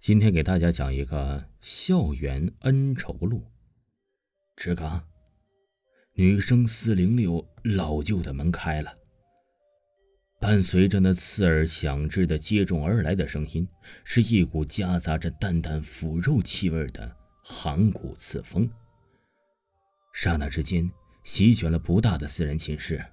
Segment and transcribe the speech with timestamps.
[0.00, 3.44] 今天给大家讲一个校园恩仇录。
[4.56, 5.04] 吱嘎，
[6.14, 8.94] 女生四零六老旧的门开了，
[10.40, 13.66] 伴随着那刺耳响滞的接踵而来的声音，
[14.04, 18.70] 是一股夹杂着淡淡腐肉气味的寒骨刺风。
[20.14, 20.88] 刹那之间，
[21.24, 23.04] 席卷了不大的私人寝室。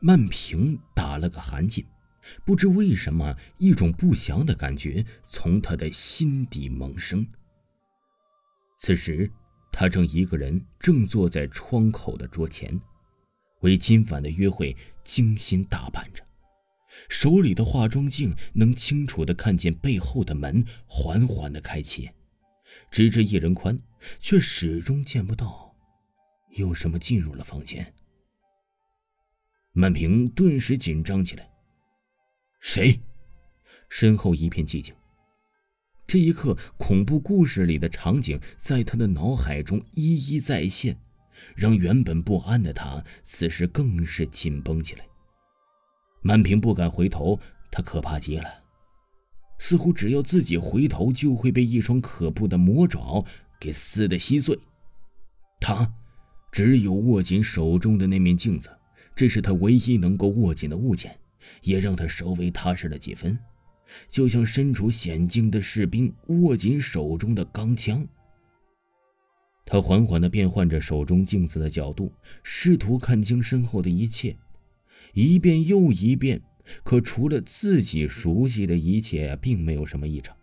[0.00, 1.84] 曼平打了个寒噤。
[2.44, 7.26] 不知为什么，一种不祥的感觉从他的心底萌生。
[8.78, 9.30] 此时，
[9.72, 12.80] 他正一个人正坐在窗口的桌前，
[13.60, 16.24] 为今晚的约会精心打扮着。
[17.08, 22.10] 手里的化妆镜能清楚的看见背后的门缓缓的开启，
[22.90, 23.78] 直至一人宽，
[24.18, 25.74] 却始终见不到
[26.50, 27.92] 有什么进入了房间。
[29.72, 31.55] 满屏顿时紧张起来。
[32.76, 33.00] 谁？
[33.88, 34.94] 身后一片寂静。
[36.06, 40.94] 这一刻，恐怖故事里的场景在他的脑海中一一再现，
[41.54, 45.06] 让原本不安的他此时更是紧绷起来。
[46.20, 47.40] 满屏不敢回头，
[47.72, 48.62] 他可怕极了，
[49.58, 53.24] 似乎只要自己回头，就会被一双可怖的魔爪
[53.58, 54.58] 给撕得稀碎。
[55.60, 55.90] 他
[56.52, 58.68] 只有握紧手中的那面镜子，
[59.14, 61.18] 这是他唯一能够握紧的物件。
[61.62, 63.38] 也让他稍微踏实了几分，
[64.08, 68.06] 就像身处险境的士兵握紧手中的钢枪。
[69.64, 74.36] 他缓缓地变换着手中镜子的角度，试图看清身后的一切，
[75.12, 76.42] 一遍又一遍。
[76.82, 80.36] 可除了自己熟悉的一切，并没有什么异常，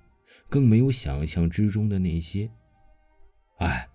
[0.47, 2.49] 更没有想象之中的那些。
[3.57, 3.85] 哎，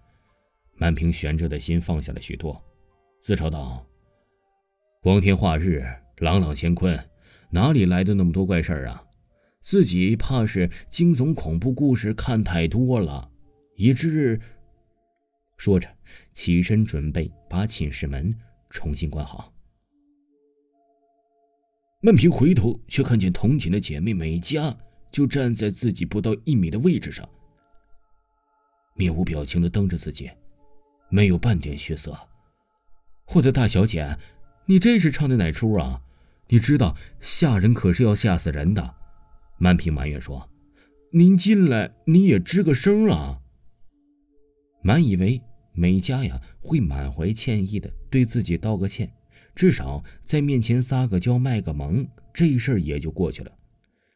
[0.76, 2.62] 满屏悬着的心放下了许多，
[3.22, 3.82] 自嘲道
[5.00, 5.82] ：“光天化日。”
[6.20, 6.98] 朗朗乾坤，
[7.50, 9.04] 哪里来的那么多怪事儿啊？
[9.60, 13.30] 自己怕是惊悚恐怖故事看太多了，
[13.76, 14.40] 以致……
[15.56, 15.88] 说着，
[16.32, 18.34] 起身准备把寝室门
[18.70, 19.52] 重新关好。
[22.00, 24.76] 曼平回头，却看见同寝的姐妹美嘉
[25.10, 27.28] 就站在自己不到一米的位置上，
[28.94, 30.30] 面无表情的瞪着自己，
[31.10, 32.16] 没有半点血色。
[33.34, 34.16] 我的大小姐，
[34.66, 36.00] 你这是唱的哪出啊？
[36.50, 38.94] 你知道吓人可是要吓死人的，
[39.58, 40.48] 满平埋怨说
[41.12, 43.38] ：“您进来你也吱个声啊。”
[44.82, 45.42] 满以为
[45.72, 49.12] 美嘉呀会满怀歉意的对自己道个歉，
[49.54, 53.52] 至少在面前撒个娇卖个萌，这事儿也就过去了。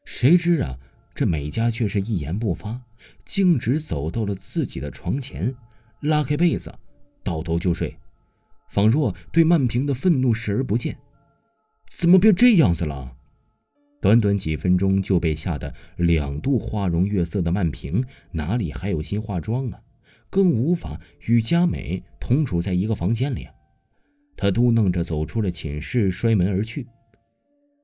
[0.04, 0.78] 谁知啊，
[1.15, 2.81] 这美嘉却是一言不发，
[3.26, 5.54] 径直走到了自己的床前，
[6.00, 6.72] 拉开被子，
[7.22, 7.94] 倒头就睡，
[8.71, 10.97] 仿若对曼平的愤怒视而不见。
[11.97, 13.16] 怎么变这样子了？
[14.00, 19.80] 短短几分钟就被吓得两度花容月色的曼平，哪里还有心化妆啊？
[20.28, 23.47] 更无法与佳美同处在一个房间里。
[24.36, 26.88] 他嘟囔着走出了寝室，摔门而去。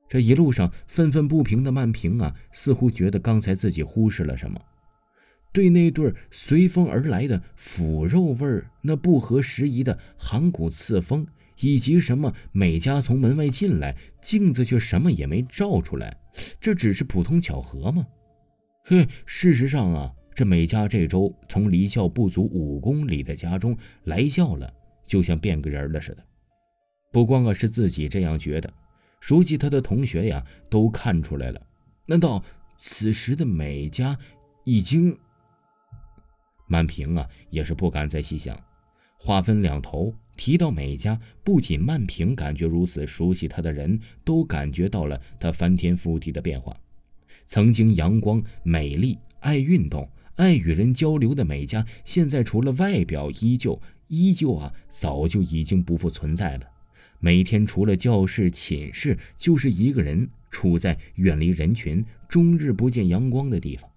[0.09, 4.59] 这一路上愤愤不平的曼平啊，似乎觉得刚才自己忽视了什么，
[5.53, 11.25] 对那对随风而来的腐肉味儿，那不合时宜的寒骨刺风。
[11.61, 16.15] 以及什么美嘉从门外进来，镜子却什么也没照出来，
[16.59, 18.05] 这只是普通巧合吗？
[18.85, 24.73] 嘿，事实上啊，这美嘉这周从离校不足五公里的家中来校了，
[25.05, 26.25] 就像变个人了似的。
[27.11, 28.71] 不光啊是自己这样觉得，
[29.19, 31.61] 熟悉他的同学呀都看出来了。
[32.05, 32.43] 难道
[32.77, 34.17] 此时的美嘉
[34.63, 35.17] 已经？
[36.67, 38.57] 满屏啊也是不敢再细想，
[39.17, 40.13] 话分两头。
[40.39, 46.73] 提到美嘉，不仅曼平感觉如此，熟悉她的人都感觉到了她翻天覆地的变化。
[47.45, 56.65] 曾经阳光、美丽、爱运动、爱与人交流的美嘉，现在除了外表依旧，依旧啊，早就已经不复存在了。
[57.19, 63.89] 每天除了教室、寝室，就是一个人处在远离人群、终日不见阳光的地方，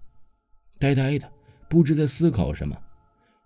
[0.80, 1.32] 呆呆的，
[1.70, 2.76] 不知在思考什么。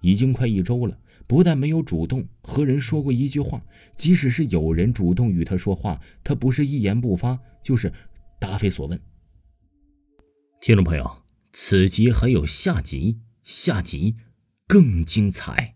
[0.00, 0.98] 已经快一周了。
[1.28, 3.60] 不但没有主动和人说过一句话，
[3.96, 7.92] 即使是有人主动与他说话，他不是一言不发，就是
[8.38, 9.00] 答非所问。
[10.60, 11.22] 听众朋友，
[11.52, 14.16] 此集还有下集，下集
[14.66, 15.75] 更精彩。